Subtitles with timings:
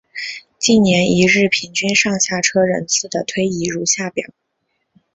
[0.57, 4.31] 近年一日平均上下车人次的推移如下表。